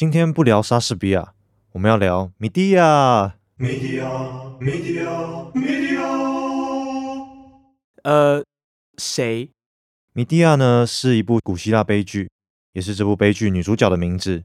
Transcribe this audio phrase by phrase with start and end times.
[0.00, 1.34] 今天不聊莎士比亚，
[1.72, 3.34] 我们要聊米蒂亚。
[3.58, 4.08] Media,
[4.58, 6.00] media, media.
[8.02, 8.42] 呃，
[8.96, 9.50] 谁？
[10.14, 12.30] 米蒂亚呢是一部古希腊悲剧，
[12.72, 14.44] 也是这部悲剧女主角的名字。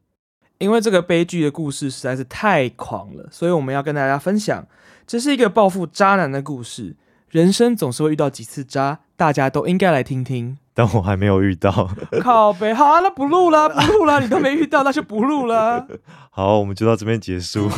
[0.58, 4.68] 因为这个悲剧的故事实在是太狂了，所以我们要跟大家分享，
[5.08, 6.98] 这是一个报复渣男的故事。
[7.36, 10.58] 人生总是会遇到几次渣，大家都应该来听听。
[10.74, 11.90] 但我还没有遇到。
[12.24, 15.86] 靠北，好啊，那不录了， 不录了，你都没遇到，那就不录了。
[16.32, 17.70] 好，我们就到这边结束。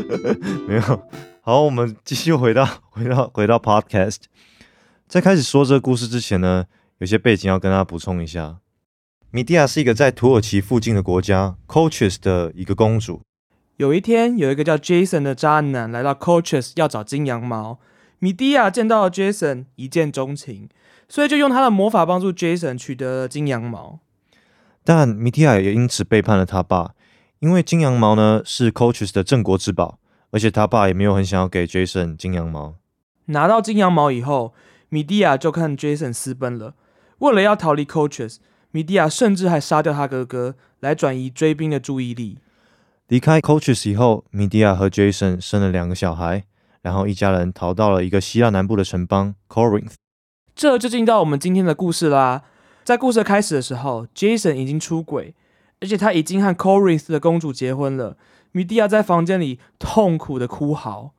[0.66, 1.02] 没有，
[1.42, 4.20] 好，我们继续回到回到回到 podcast。
[5.06, 6.64] 在开始说这个故事之前呢，
[6.96, 8.56] 有些背景要跟大家补充一下。
[9.30, 13.20] 米蒂亚是一个在土耳其附近的国家 Coaches 的一个公主。
[13.76, 17.78] 有一天，有一个叫 Jason 的渣男来到 Coaches 要找金羊毛，
[18.24, 20.70] 米蒂亚见到了 Jason，一见钟情，
[21.10, 23.98] 所以就用他的魔法帮助 Jason 取得了金羊毛。
[24.82, 26.94] 但米蒂亚也因此背叛了他爸，
[27.40, 29.98] 因为金羊毛呢是 Coaches 的镇国之宝，
[30.30, 32.76] 而且他爸也没有很想要给 Jason 金羊毛。
[33.26, 34.54] 拿到金羊毛以后，
[34.88, 36.76] 米蒂亚就看 Jason 私奔了。
[37.18, 38.38] 为了要逃离 Coaches，
[38.70, 42.38] 米蒂亚甚至还杀掉他哥哥，来转移追兵的注意力。
[43.08, 46.44] 离开 Coaches 以后，米蒂亚和 Jason 生了两个小孩，
[46.84, 49.94] 然后一家人逃到了一个希腊南部的城邦 Corinth。
[50.54, 52.42] 这就进到我们今天的故事啦。
[52.84, 55.34] 在故事开始的时候，Jason 已经出轨，
[55.80, 58.18] 而且他已经和 Corinth 的公主结婚了。
[58.52, 61.12] 米蒂亚在房间里痛苦的哭嚎。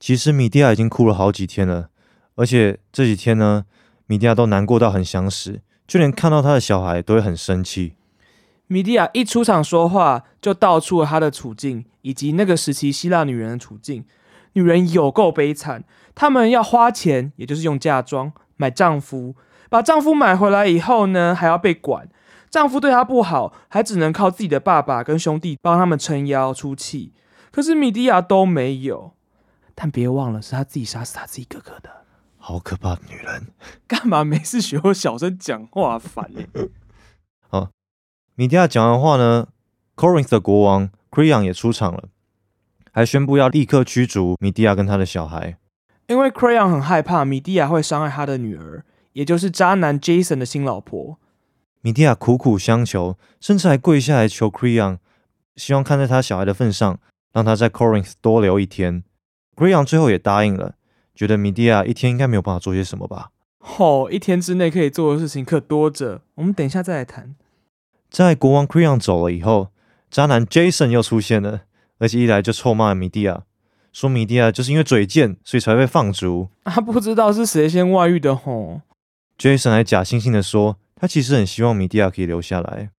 [0.00, 1.90] 其实米蒂亚已经哭了好几天了，
[2.34, 3.64] 而且这几天呢，
[4.06, 7.94] 米蒂亚都难过到很想死，就连看到他的小孩都会很生气。
[8.66, 14.04] 米蒂亚一出场说话，就道出了她的处境，以及那个时期希腊女人的处境。
[14.56, 19.36] 女人有够悲惨，她们要花钱，也就是用嫁妆买丈夫，
[19.68, 22.08] 把丈夫买回来以后呢，还要被管。
[22.48, 27.12] 丈夫对她不好，还只能靠自己的爸爸跟兄弟帮他们撑腰出气。
[27.52, 29.12] 可是米迪亚都没有，
[29.74, 31.90] 但别忘了，是她自己杀死她自己哥哥的。
[32.38, 33.48] 好可怕的女人！
[33.86, 37.68] 干嘛没事学我小声讲话，烦欸
[38.36, 39.48] 米迪亚讲完话呢
[39.96, 42.04] ，Corinth 的国王 Creon 也出场了，
[42.96, 45.58] 还宣布要立刻驱逐米蒂亚跟他的小孩。
[46.06, 51.18] 因为 Crayon 很害怕米蒂亚会伤害他的女儿，也就是渣男 Jason 的新老婆。
[51.82, 54.96] 米蒂亚苦苦相求，甚至还跪下来求 Crayon，
[55.56, 56.98] 希望看在他小孩的份上，
[57.34, 59.04] 让他在 Corinth 多留一天。
[59.54, 60.76] Crayon 最后也答应了，
[61.14, 63.28] 觉得米蒂亚一天应该没有办法做些什么吧。
[63.58, 67.36] 吼、一天之内可以做的事情可多着，我们等一下再来谈。
[68.08, 69.68] 在国王 Crayon 走了以后，
[70.10, 71.65] 渣男 Jason 又出现了，
[71.98, 73.42] 而且一来就臭骂米蒂亚，
[73.92, 76.48] 说米蒂亚就是因为嘴贱，所以才被放逐。
[76.64, 78.82] 啊，不知道是谁先外遇的吼。
[79.38, 82.90] Jason 还假惺惺的说，他其实很希望米蒂亚可以留下来。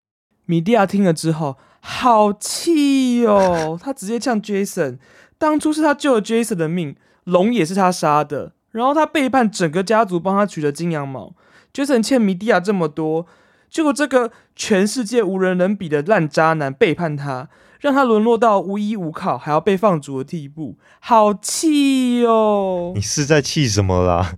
[0.44, 4.98] 米蒂亚听了之后，好气哦， 他直接呛 Jason，
[5.38, 11.34] 当初是他救了 Jason 的命，龙也是他杀的，然后他背叛整个家族，帮他取了金羊毛。
[11.72, 13.26] Jason 欠米蒂亚这么多，
[13.68, 17.48] 结果这个全世界无人能比的烂渣男背叛他，
[17.81, 23.00] 让他沦落到无依无靠，还要被放逐的地步，好气哦你！
[23.00, 24.34] 是在气什么啦？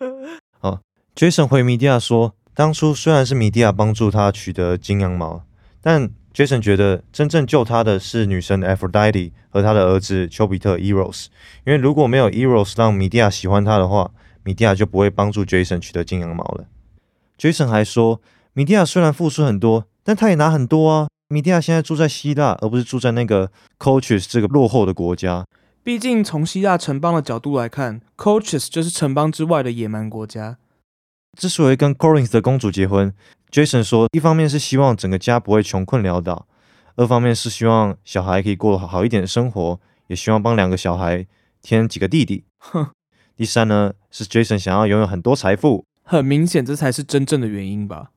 [0.60, 0.80] 哦
[1.14, 5.42] ，Jason 回米蒂亚说，当初虽然是米蒂亚帮助他取得金羊毛，
[5.80, 11.26] 但 Jason 觉得真正救他的是女神 Aphrodite 和他的儿子丘比特 Eros，
[11.66, 14.10] 因为如果没有 Eros 让米蒂亚喜欢他的话，
[14.44, 16.66] 米蒂亚就不会帮助 Jason 取得金羊毛了。
[17.38, 18.20] Jason 还说，
[18.52, 21.08] 米蒂亚虽然付出很多，但他也拿很多啊。
[21.30, 25.44] 米蒂亚现在住在希腊，而不是住在那个 Colchis 这个落后的国家。
[25.82, 30.56] 毕竟从希腊城邦的角度来看，Coaches 就是城邦之外的野蛮国家。
[31.38, 33.12] 之所以跟 Corinth 的公主结婚
[33.50, 36.46] ，Jason 说，一方面是希望整个家不会穷困潦倒，
[36.96, 41.26] 二方面是希望小孩可以过好一点的生活，也希望帮两个小孩
[41.60, 42.44] 添几个弟弟。
[42.58, 42.88] 哼，
[43.36, 45.84] 第三呢，是 Jason 想要拥有很多财富。
[46.02, 48.12] 很明显，这才是真正的原因吧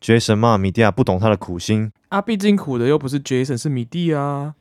[0.00, 1.92] ？Jason 骂米蒂亚不懂他的苦心。
[2.08, 4.54] 啊，毕竟苦的又不是 Jason，是米蒂啊。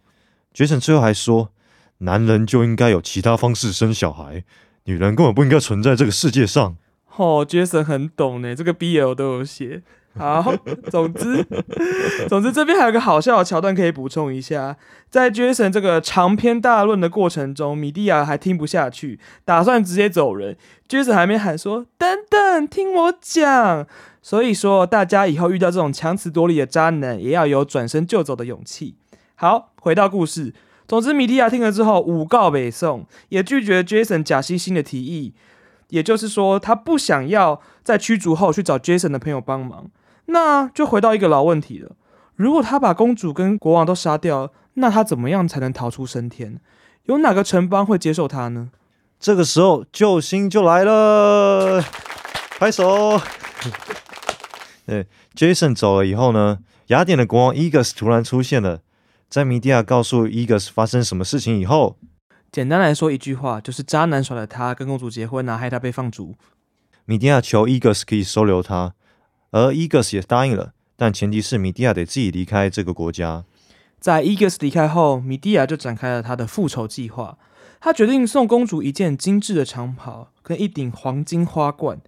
[0.54, 1.52] Jason 最后还说，
[2.00, 4.44] 男人就应该有其他方式生小孩，
[4.86, 6.76] 女人根本不应该存在这个世界上。
[7.16, 9.82] 哦，Jason 很懂呢，这个 BL 都有写。
[10.18, 10.52] 好，
[10.90, 11.46] 总之，
[12.28, 14.76] 总之这边还有个好笑的桥段可以补充一下，
[15.12, 20.58] 在 Jason 这个长篇大论的过程中，米蒂亚还听不下去，打算直接走人。
[20.90, 23.86] Jason 还没喊说等等，听我讲。
[24.28, 28.98] 所以说，大家以后遇到这种强词夺理的渣男，也要有转身就走的勇气。
[29.36, 30.54] 好，回到故事。
[30.86, 35.34] 总之，米蒂亚听了之后，诬告北宋，也拒绝 Jason 假惺惺的提议。
[35.92, 39.86] 也就是说，他不想要在驱逐后去找 Jason 的朋友帮忙。
[40.26, 41.92] 那就回到一个老问题了：
[42.36, 46.60] 如果他把公主跟国王都杀掉，那他怎么样才能逃出升天？
[47.06, 48.72] 有哪个城邦会接受他呢？
[49.22, 51.82] 这个时候救星就来了，
[52.60, 53.22] 拍手。
[54.88, 55.06] 对
[55.36, 58.80] ，Jason 走了以后呢，雅典的国王 Egus 突然出现了，
[59.30, 61.98] 在米迪亚告诉 Egus 发生什么事情以后，
[62.52, 66.36] 简单来说一句话，就是渣男耍了他，跟公主结婚啊，害他被放逐。
[67.04, 68.96] 米迪亚求 Egus 可以收留他，
[69.52, 73.44] 而 Egus 也答应了，但前提是米迪亚得自己离开这个国家。
[74.00, 77.38] 在 Egus 离开后，米蒂亚就展开了他的复仇计划。
[77.80, 82.00] 他决定送公主一件精致的长袍跟一顶黄金花冠，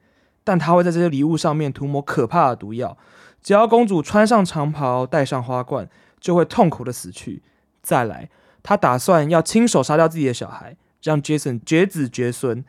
[0.49, 2.97] 但他会在这些礼物上面涂抹可怕的毒药。
[3.39, 5.87] 只要公主穿上长袍、戴上花冠，
[6.19, 7.43] 就会痛苦的死去。
[7.83, 8.31] 再来，
[8.63, 12.65] 他打算要亲手杀掉自己的小孩，让 Jason 绝子绝孙。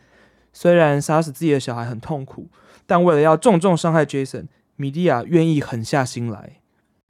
[0.52, 2.50] 虽然杀死自己的小孩很痛苦，
[2.84, 6.58] 但为了要重重伤害 Jason，米蒂亚愿意狠下心来。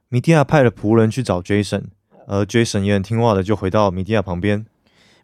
[0.07, 1.87] 米蒂亚派了仆人去找 Jason，
[2.27, 4.65] 而 Jason 也很听话的就回到米蒂亚旁边。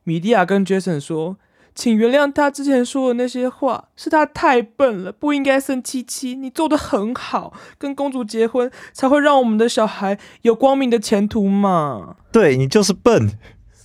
[0.03, 1.38] 米蒂亚跟 Jason 说
[1.77, 6.33] ：“请原谅他之前说的那些话，是他太笨了，不应该生七七。
[6.33, 13.38] 你做的很好，跟公主结婚才会让我们的小孩有光明的前途嘛。”对你就是笨，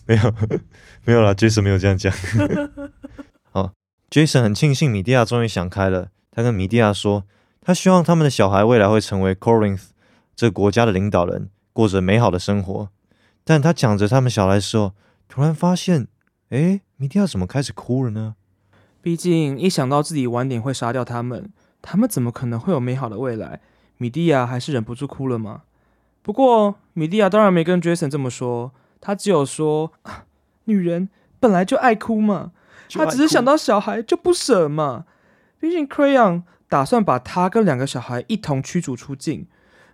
[0.06, 0.22] 没有
[1.04, 2.10] 没有啦 j a s o n 没有这样讲。
[3.50, 3.72] 好，
[4.10, 7.24] Jason 很庆幸米蒂亚终于想开了，他跟米蒂亚说，
[7.60, 9.88] 他希望他们的小孩未来会成为 Corinth
[10.34, 12.88] 这国家的领导人，过着美好的生活。
[13.44, 14.94] 但他讲着他们小孩的时候，
[15.28, 16.08] 突然发现。
[16.52, 18.34] 哎，米蒂亚怎么开始哭了呢？
[19.00, 21.50] 毕竟一想到自己晚点会杀掉他们，
[21.80, 23.60] 他们怎么可能会有美好的未来？
[23.96, 25.62] 米蒂亚还是忍不住哭了嘛？
[26.20, 29.92] 不过米蒂亚当然没跟 Jason 这么说，他只有说，
[30.64, 31.08] 女人
[31.40, 32.52] 本来就爱哭嘛，
[32.92, 35.06] 她只是想到小孩就不舍嘛。
[35.58, 39.46] 毕竟 Crayon 打算把他跟两个小孩一同驱逐出境，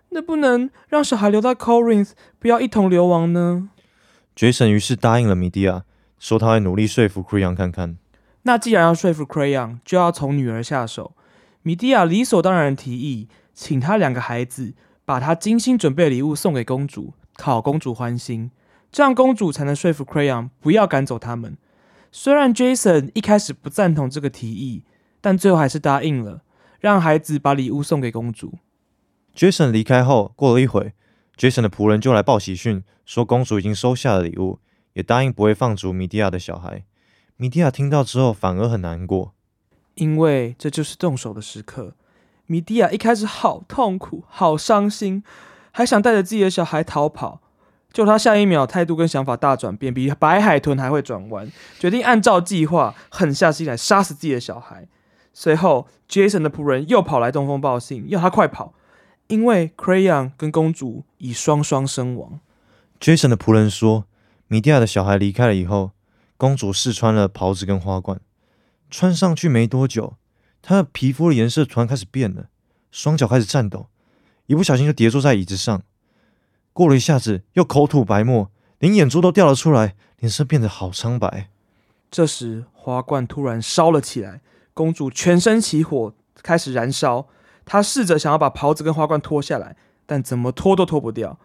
[0.09, 3.69] 那不能让小孩留在 Corinth，不要一同流亡呢
[4.35, 5.85] ？Jason 于是答应了米蒂亚。
[6.19, 7.97] 说他会努力说服 Crayon 看看。
[8.43, 11.13] 那既然要说服 Crayon，就要从女儿下手。
[11.61, 14.73] 米蒂亚理所当然提议，请他两个孩子
[15.05, 18.51] 把他精心准备的礼物送给公主，讨公主欢心，
[18.91, 21.57] 这样公主才能说服 Crayon 不要赶走他们。
[22.11, 24.83] 虽然 Jason 一开始不赞同这个提议，
[25.21, 26.41] 但最后还是答应了，
[26.79, 28.55] 让孩子把礼物送给公主。
[29.35, 30.93] Jason 离开后，过了一会
[31.37, 34.59] ，Jason 的仆人就来报喜讯，说公主已经收下了礼物。
[34.93, 36.83] 也答应不会放逐米蒂亚的小孩。
[37.37, 39.33] 米蒂亚听到之后反而很难过，
[39.95, 41.95] 因为这就是动手的时刻。
[42.47, 45.23] 米蒂亚一开始好痛苦、好伤心，
[45.71, 47.41] 还想带着自己的小孩逃跑。
[47.93, 51.49] 就他下一秒态度跟想法大转变，比白海豚还会转弯，
[51.79, 54.87] 决定按照计划狠下心来杀死自己的小孩。
[55.33, 58.73] 随后，Jason 的仆人又跑来通风报信，要他快跑，
[59.27, 62.41] 因为 Crayon 跟公主已双双身亡。
[62.99, 64.03] Jason 的仆人说。
[64.51, 65.91] 米蒂亚的小孩离开了以后，
[66.35, 68.19] 公主试穿了袍子跟花冠，
[68.89, 70.15] 穿上去没多久，
[70.63, 72.49] 她的皮肤的颜色突然开始变了，
[72.89, 73.89] 双脚开始颤抖，
[74.47, 75.83] 一不小心就跌坐在椅子上。
[76.73, 81.51] 过了一下子，又口吐白沫，连眼珠都掉了出来，脸色变得好苍白。
[82.09, 84.41] 这时，花冠突然烧了起来，
[84.73, 87.27] 公主全身起火，开始燃烧。
[87.65, 89.77] 她试着想要把袍子跟花冠脱下来，
[90.07, 91.37] 但怎么脱都脱不掉，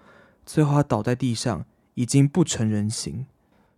[0.47, 1.67] 最后她倒在地上。
[1.95, 3.27] 已经不成人形。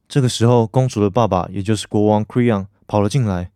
[0.09, 3.51] 这个时候，公主的爸爸，也就是国王 Creon，跑了进来。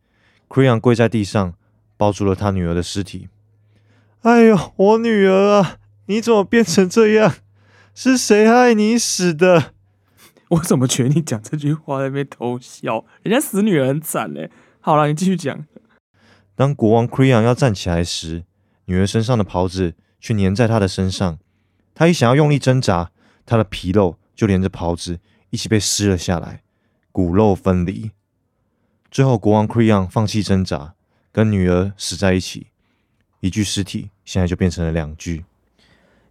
[0.48, 1.54] Creon 跪在地上，
[1.96, 3.28] 抱住了他女儿的尸体。
[4.22, 7.34] 哎呦，我女儿啊，你怎么变成这样？
[7.94, 9.72] 是谁害你死的？
[10.48, 13.04] 我怎么觉得你讲这句话在那边偷笑？
[13.22, 14.50] 人家死女儿很惨嘞。
[14.80, 15.64] 好了，你继续讲。
[16.56, 18.44] 当国王 Creon 要站起来时，
[18.86, 21.38] 女儿身上的袍子却粘在他的身上。
[21.94, 23.12] 他一想要用力挣扎，
[23.46, 24.18] 他的皮肉。
[24.40, 25.20] 就连着袍子
[25.50, 26.62] 一起被撕了下来，
[27.12, 28.10] 骨肉分离。
[29.10, 30.94] 最后，国王 Creon 放弃挣扎，
[31.30, 32.68] 跟女儿死在一起。
[33.40, 35.44] 一具尸体现在就变成了两具。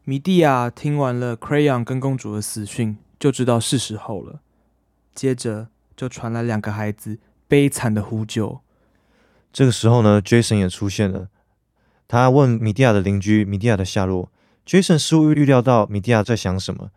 [0.03, 4.39] 米蒂亚听完了 Creon 跟公主的死讯，就知道是时候了。
[5.13, 8.61] 接着就传来两个孩子悲惨的呼救。
[9.53, 11.27] 这个时候呢，Jason 也出现了。
[12.07, 14.31] 他问米蒂亚的邻居米蒂亚的下落。
[14.65, 16.89] Jason 似乎预料到米蒂亚在想什么。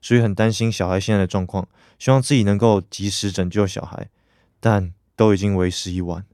[0.00, 4.08] 所以很担心小孩现在的状况，希望自己能够及时拯救小孩，
[4.58, 6.24] 但都已经为时已晚。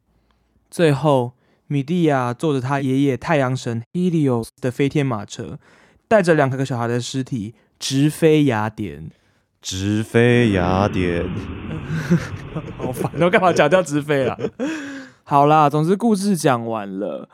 [0.71, 1.33] 最后，
[1.67, 5.59] 米蒂亚坐着他爷爷太阳神 Helios 的飞天马车，
[6.07, 9.11] 带着两个小孩的尸体直飞雅典。
[9.63, 11.29] 直飞雅典，
[12.79, 13.11] 好烦！
[13.21, 14.39] 我干嘛讲掉直飞啊？
[15.25, 17.29] 好啦，总之故事讲完了。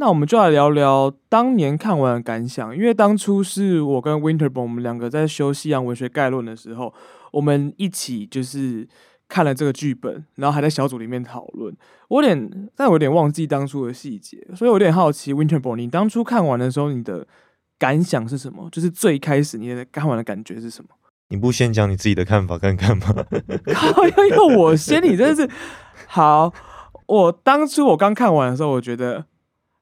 [0.00, 6.94] 那我们就来聊聊当年看完的感想，因为当初是我跟 Winterborn 我们两个在修《西洋文学概论》的时候，
[7.32, 8.86] 我们一起就是
[9.28, 11.76] 看了这个剧本，然后还在小组里面讨论。
[12.10, 17.26] 我有点，但我有点忘记当初的细节，所以我有点好奇 Winterborn，你当初看完的时候，你的
[17.76, 18.68] 感想是什么？
[18.70, 20.90] 就是最开始你的看完的感觉是什么？
[21.30, 23.06] 你不先讲你自己的看法看看吗？
[23.74, 25.50] 靠，要要我先，你真的是
[26.06, 26.54] 好。
[27.06, 29.24] 我当初我刚看完的时候，我觉得。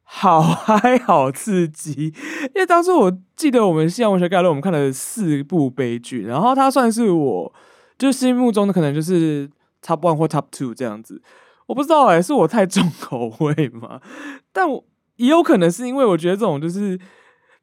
[0.08, 2.14] 好嗨，好刺激！
[2.54, 7.52] 因为当时我记得我们西洋文学概论，我们看了四部悲剧，然后它算是我
[7.98, 9.50] 就心目中的可能就是
[9.82, 11.20] top one 或 top two 这样子。
[11.66, 14.00] 我不知道哎，是我太重口味吗？
[14.52, 14.66] 但
[15.16, 16.98] 也有可能是因为我觉得这种就是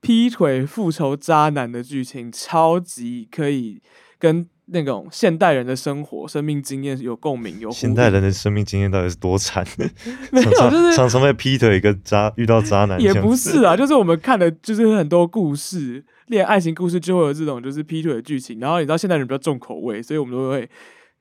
[0.02, 3.82] 劈腿、复仇、渣男的剧情，超级可以
[4.20, 4.48] 跟。
[4.74, 9.64] 那种现代人的生活、生命经验有共鸣，有现代人的生命经验到底是多惨？
[10.34, 18.60] 没有，就是常常被劈腿跟渣遇到渣男，也不是啊，就是我们看的，就是很多故事，恋爱情故事就会有这种就是劈腿的剧情。
[18.60, 20.68] 然后你知道现代人比较重口味，所以我们都会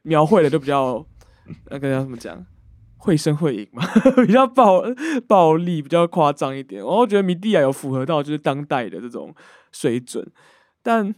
[0.03, 1.07] 描绘的就比较
[1.71, 2.43] 那个叫什么讲，
[2.97, 3.87] 绘声绘影嘛，
[4.27, 4.83] 比较暴
[5.29, 6.81] 暴力，比较夸张一点。
[6.81, 9.35] 然后觉得米蒂亚有符合到就是当代的这种
[9.71, 10.27] 水准，
[10.83, 11.15] 但。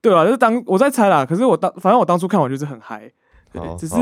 [0.00, 3.10] 对啊，就是当我在猜啦，可是我当反正我当初看完就是很嗨，
[3.52, 3.94] 对，只是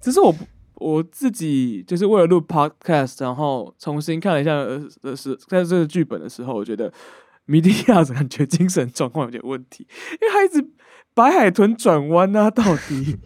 [0.00, 0.34] 只是我
[0.74, 4.52] 我自己就是为了录 podcast，然后重新看了一下
[5.02, 6.92] 呃是在这个剧本的时候，我觉得
[7.46, 9.86] 米迪亚感觉精神状况有点问题，
[10.20, 10.70] 因为他一直
[11.14, 13.18] 白海豚转弯啊，到底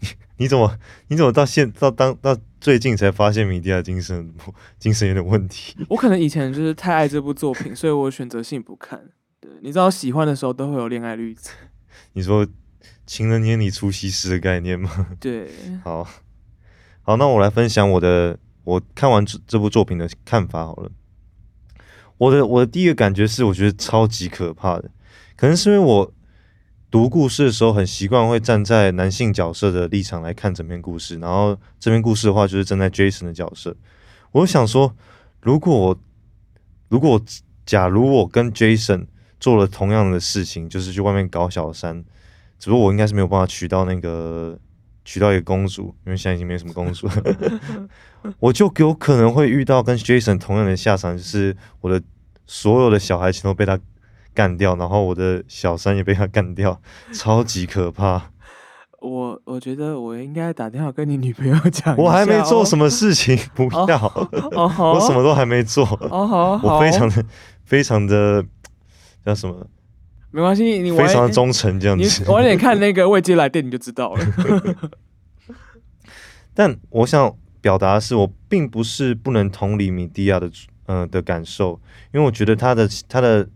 [0.00, 0.08] 你
[0.38, 4.32] 你怎么你怎么到现到当到最近才发现米迪亚精神
[4.78, 5.76] 精神有点问题？
[5.90, 9.10] 我可能以前就是太爱这部作品，所以我选择性不看。
[9.40, 11.52] 对，你知道喜欢的时候都会有恋爱滤镜。
[12.14, 12.46] 你说
[13.06, 15.08] 情人眼里出西施的概念吗？
[15.20, 15.48] 对，
[15.84, 16.06] 好，
[17.02, 20.90] 好，那我来分享我的我看完这这部作品的看法好了。
[22.18, 24.90] 我的我的第一个感觉是，我觉得超级可怕的，
[25.36, 26.12] 可能是因为我
[26.90, 33.76] 读故事的时候很习惯会站在男性角色的立场来看整篇故事，然后这篇故事的话就是站在 Jason 的角色。
[34.32, 34.96] 我想说，
[35.40, 36.00] 如果我
[36.88, 37.22] 如果
[37.64, 39.06] 假如我跟 Jason
[39.40, 42.04] 做了同样的事情，就是去外面搞小三，
[42.58, 44.58] 只不过我应该是没有办法娶到那个
[45.04, 47.08] 娶到一个公主，因为现在已经没什么公主，
[48.40, 52.02] 我就有可能会遇到跟 Jason 同样的下场，就是我的
[52.46, 53.78] 所有的小孩全都被他
[54.34, 56.80] 干掉，然后我的小三也被他 干掉，
[57.12, 58.30] 超级可怕。
[59.00, 67.24] 我我觉得我应该打电话跟你女朋友讲，我还没做什么事情，不要，我什么都还没做，哦，我非常的
[67.64, 68.44] 非常的。
[69.24, 69.66] 叫什么？
[70.30, 72.30] 没关系，你非常的忠诚这样子。
[72.30, 74.24] 晚点看那个未接来电你就知道了。
[76.52, 80.50] 但我想表达的是，我并不是不能同理米蒂亚的
[80.84, 81.80] 嗯的感受，
[82.12, 83.48] 因为我觉得他的他的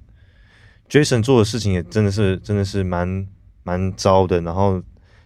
[0.88, 3.26] Jason 做的事情也真的是真的是蛮
[3.64, 4.82] 蛮糟的，然后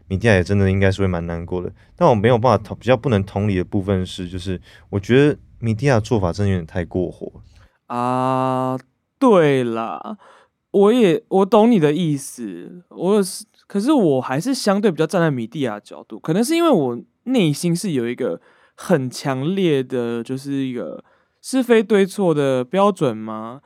[0.09, 1.71] 米蒂亚也真的应该是会蛮难过的。
[1.95, 7.31] 但我没有办法同比较不能同理的部分是，就是我觉得米蒂亚做法真的有点太过火
[7.87, 8.77] 啊。
[9.19, 10.19] 对啦，
[10.71, 18.41] 我也我懂你的意思，我是可是我还是相对比较站在米蒂亚角度，可能是因为我内心是有一个
[18.75, 21.03] 很强烈的，就是一个
[21.41, 23.61] 是非对错的标准吗？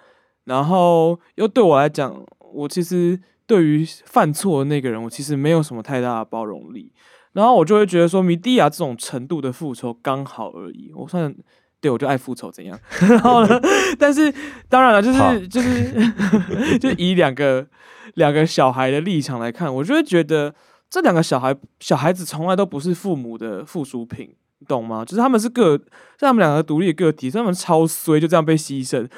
[0.44, 6.92] 然后又对我来讲，我其实对于犯错的那个人，我其实没有什么太大的包容力，
[7.32, 11.34] 然后我就会觉得说，米蒂亚这种程度的复仇刚好而已，我算。
[11.80, 12.78] 对，我就爱复仇，怎样？
[13.08, 13.60] 然后呢？
[13.98, 14.32] 但是
[14.68, 17.66] 当然了，就是就是 就以两个
[18.14, 20.54] 两个小孩的立场来看，我就会觉得
[20.88, 25.04] 这两个小孩小孩子从来都不是父母的附属品，你懂吗？
[25.04, 25.86] 就是他们是个，是
[26.20, 29.08] 他们两个独立的个体，他们超衰，就这样被牺牲。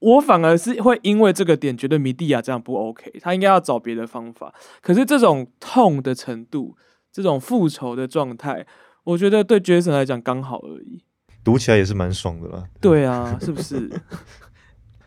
[0.00, 4.54] 我反而是会因为这个点觉得米蒂亚这样不 OK，他应该要找别的方法。
[4.80, 6.76] 可是这种痛的程度，
[7.12, 8.64] 这种复仇的状态，
[9.04, 11.02] 我觉得对 Jason 来讲刚好而已。
[11.48, 12.62] 读起来也是蛮爽的啦。
[12.78, 13.90] 对啊， 是不是？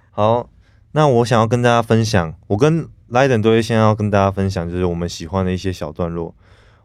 [0.10, 0.50] 好，
[0.94, 6.34] 那我想要跟大家分享，我跟莱登都会先要跟大家分享，就是我们喜欢的一些小段落。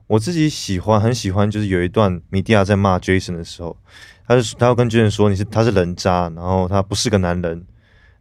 [0.08, 3.74] 我自己喜欢，很喜欢，就是有一段米蒂亚在骂 Jason 的时候，
[4.28, 7.52] 他是他要跟 Jason 说你是他是人渣，然后他不是个男人。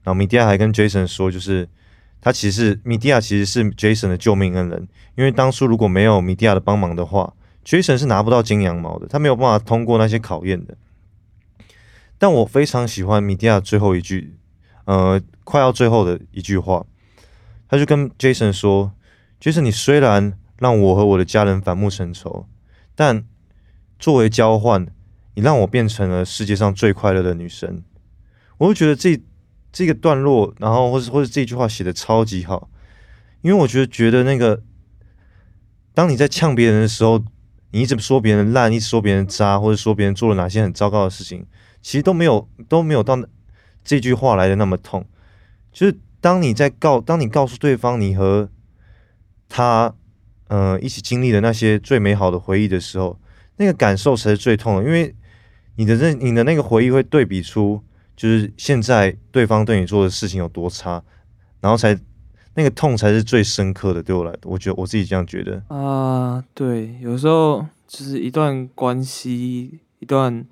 [0.04, 1.68] 然后米蒂亚还跟 Jason 说，就是
[2.22, 7.34] 他其实米蒂亚其实是 Jason 的救命恩人，因为当初如果没有米蒂亚的帮忙的话
[7.66, 10.78] ，Jason 是拿不到金羊毛的，他没有办法通过那些考验的。
[12.18, 14.38] 但我非常喜欢米蒂亚最后一句，
[14.86, 16.86] 呃，快要最后的一句话，
[17.68, 18.94] 他就跟 Jason 说
[19.42, 22.48] ：“Jason，你虽然让我和我的家人反目成仇，
[22.96, 23.26] 但
[24.00, 24.88] 作为交换，
[25.34, 27.84] 你让我变成了世界上最快乐的女生。
[28.58, 29.22] 我就觉得这
[29.72, 32.70] 这个段落，然后或者或者这句话写的超级好，
[33.42, 34.64] 因为我觉得觉得那个，
[35.94, 37.22] 当你在呛别人的时候，
[37.72, 41.46] 你一直说别人烂，一直说别人渣，或者说别人做了哪些很糟糕的事情，
[41.86, 43.16] 其实都没有都没有到
[43.84, 45.06] 这句话来的那么痛。
[45.72, 48.50] 就是当你在告，当你告诉对方你和
[49.48, 49.94] 他，
[50.48, 53.20] 呃，一起经历的那些最美好的回忆的时候，
[53.58, 55.14] 那个感受才是最痛的，因为
[55.76, 57.80] 你的那你的那个回忆会对比出。
[58.16, 61.04] 就是现在对方对你做的事情有多差，
[61.60, 61.96] 然后才
[62.56, 64.02] 那个痛才是最深刻的。
[64.02, 66.44] 对我来，我觉得我自己这样觉得啊。
[66.56, 70.44] 对，有时候就是一段关系、一段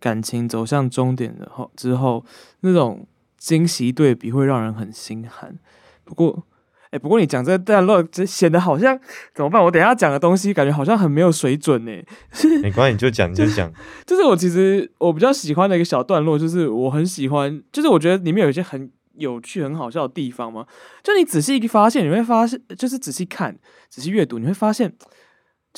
[0.00, 2.24] 感情走向终点的后之后，
[2.60, 5.58] 那种惊喜对比会让人很心寒。
[6.04, 6.44] 不过。
[6.90, 8.98] 哎，不过你讲这段落，这显得好像
[9.34, 9.62] 怎么办？
[9.62, 11.92] 我等下讲的东西，感觉好像很没有水准呢。
[12.62, 13.70] 没关系，你就讲，你就讲。
[14.06, 20.66] 就是我其实我比较喜欢的一个小段落，就是我很喜欢，就是我觉得里面有一些很有趣、很好笑的地方嘛。
[21.02, 23.54] 就你仔细一发现，你会发现，就是仔细看、
[23.90, 24.90] 仔细阅读，你会发现，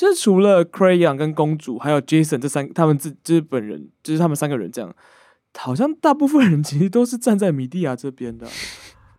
[0.00, 4.90] 就是除了 Crayon 跟公主，还有 Jason 这三，他们自就是本人，就是他们三个人这样，
[5.58, 8.46] 好像大部分人其实都是站在米蒂亚这边的。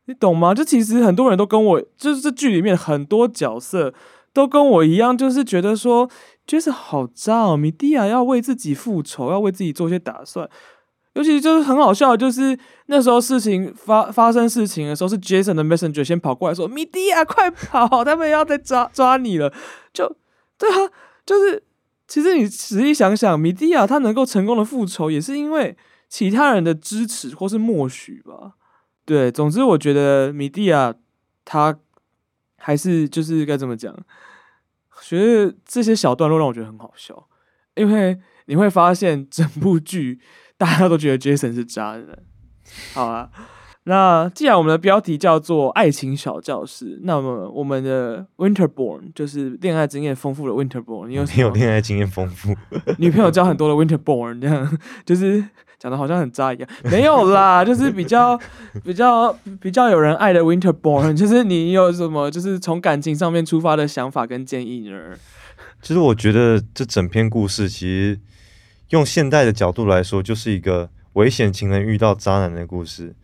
[0.05, 0.55] 你懂吗？
[0.55, 3.93] 就其实很多人都跟我，就是这剧里面很多角色
[4.33, 6.09] 都跟我一样，就是觉得说
[6.47, 10.49] ，Jason 好渣哦，米蒂亚要为自己复仇，要为自己做些打算。
[11.13, 12.57] 尤其就是很好笑，就是
[12.87, 19.53] 那时候事情发发生事情的时候，是 Jason 的 Messenger 先跑过来说：“米蒂亚，快跑，他们要在抓抓你了。”
[19.93, 20.15] 就
[20.61, 20.91] 对啊，
[21.25, 21.63] 就是
[22.07, 25.75] 其实你仔细想想，米蒂亚他能够成功的复仇，也是因为
[26.07, 28.53] 其他人的支持或是默许吧。
[29.05, 30.93] 对，总之我觉得米蒂亚
[31.43, 31.79] 他
[32.57, 33.91] 还是就是该怎么讲，
[35.01, 37.27] 觉得这些小段落让我觉得很好笑，
[37.73, 40.21] 因为你会发现整部剧
[40.57, 42.19] 大家都觉得 Jason 是渣男。
[42.93, 43.31] 好啊，
[43.85, 52.55] 那既然我们的标题叫做“爱情小教室”，那么我们的 Winterborn 就是恋爱经验丰富的 Winterborn，你有你有恋爱经验丰富？
[52.97, 55.43] 女朋友交很多的 Winterborn，这样就是。
[55.81, 58.39] 讲的好像很渣一样，没有啦， 就是比较
[58.83, 64.99] 比较比较有人爱的 Winterborn，就是你有什么就是从感情上面出发的想法跟建议呢？
[65.81, 68.19] 其实我觉得这整篇故事其实
[68.89, 73.15] 用现代的角度来说，就是一个危险情人遇到渣男的故事。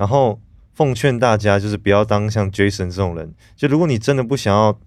[0.00, 0.40] 然后
[0.72, 3.34] 奉劝大家，就是不要当像 Jason 这种人。
[3.54, 4.80] 就如果你真的不想要，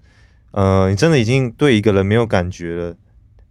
[0.49, 2.95] 呃，你真的已经对一个人没有感觉了。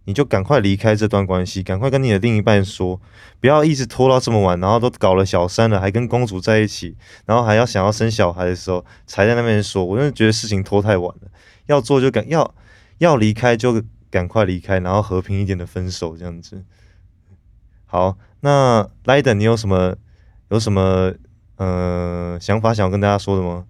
[0.03, 2.99] 你就赶快离开这段关系，赶快跟你的另一半说，
[3.39, 11.31] 不要一直拖到这么晚，然后都搞了小三了，还跟公主在一起，然后还要想要生小孩的时候才在那边说，我真的觉得事情拖太晚了，
[11.67, 12.53] 要做就赶要
[12.97, 16.65] 要离开就赶快离开，然后和平一点的分手这样子。
[17.85, 19.95] 好，那莱登，你有什么
[20.49, 21.13] 有什么
[21.57, 23.65] 呃想法想要跟大家说的吗？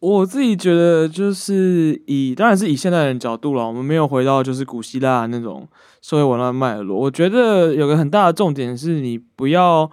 [0.00, 5.66] 我自己觉得，就是以当然是以现代人角度了，我们没有回到就是古希腊那种
[6.02, 6.94] 社会文化脉络。
[6.98, 9.90] 我觉得有个很大的重点是你不要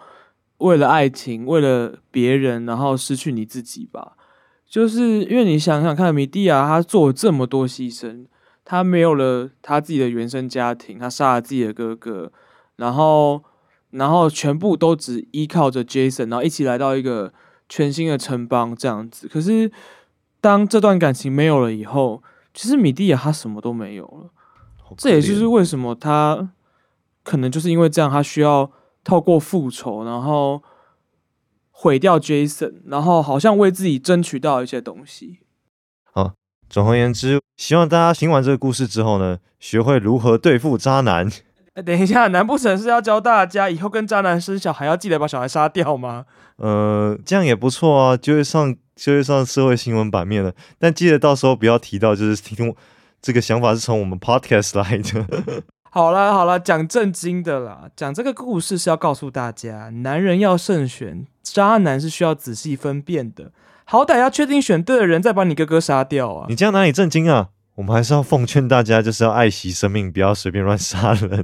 [0.58, 4.18] 为了爱情，为了别人，然后失去你自己吧。
[4.68, 8.26] 就是因为你想想看，米蒂亚他做了这么多牺牲，
[8.66, 12.32] 他没有了他自己的原生家庭，他杀了自己的哥哥，
[12.76, 13.42] 然后
[13.92, 17.32] 然后全部都只依靠着 Jason，然后一起来到一个
[17.70, 19.28] 全新的城邦这样子。
[19.28, 19.72] 可是。
[20.44, 24.32] 当这段感情没有了以后，其实米蒂亚他什么都没有了。
[24.98, 26.50] 这也就是为什么他
[27.22, 28.72] 可能就是因为这样，他需要
[29.04, 30.64] 透过复仇，然后
[31.70, 35.42] 毁掉 Jason，然后好像为自己争取到一些东西。
[36.12, 36.34] 好，
[36.68, 41.30] 总而言之，希望大家听完这个故事之后呢，学会如何对付渣男。
[41.74, 46.26] 哎，等一下，难不成是要教大家以后跟渣男生小孩要记得把小孩杀掉吗？
[46.58, 50.54] 呃，这样也不错啊，就会上就会上社会新闻版面了。
[50.78, 52.76] 但记得到时候不要提到，就是听
[53.22, 55.64] 这个想法是从我们 podcast 来的。
[55.94, 63.52] 好了好了，讲正经的啦，讲这个故事是要告诉大家，男人要慎选，渣男是需要仔细分辨的，
[63.86, 66.46] 好歹要确定选对的人，再把你哥哥杀掉啊！
[66.50, 67.50] 你这样哪里正经啊？
[67.82, 71.44] 我们还是要奉劝大家，就是要爱惜生命，不要随便乱杀人。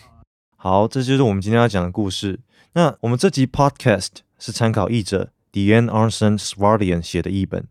[0.54, 2.40] 好，这就是我们今天要讲的故事。
[2.74, 7.66] 那我们这集 podcast 是参考译者 Diane Arson Swardian 写的译本。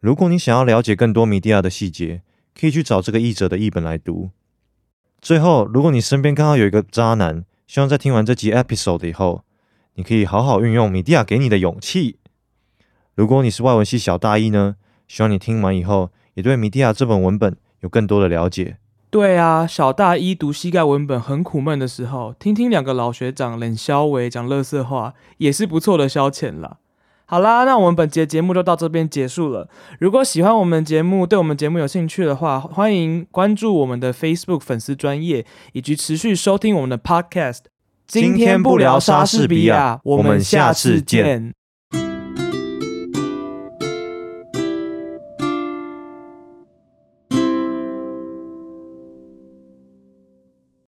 [0.00, 2.22] 如果你想要了解更多米蒂亚的细节，
[2.60, 4.30] 可以去找这个译者的译本来读。
[5.22, 9.44] 最后，如果你身边刚好有一个渣男，希望在听完这集 episode 以后，
[9.94, 12.18] 你可以好好运用米蒂亚给你的勇气。
[13.14, 14.74] 如果你是外文系小大一呢，
[15.06, 16.10] 希望你听完以后。
[16.38, 18.76] 也对米蒂亚这本文本有更多的了解。
[19.10, 26.76] 对啊，小大一读膝盖文本很苦闷的时候，听听两个老学长冷消维讲乐色话，也是不错的消遣啦。
[27.24, 29.68] 好啦，那我们本节节目就到这边结束了。
[29.98, 37.62] 如果喜欢我们节目，对我们节目有兴趣的话，欢迎关注我们的 Facebook 粉丝专业，以及持续收听我们的 Podcast。
[38.06, 41.57] 今天不聊莎士比亚我们下次见。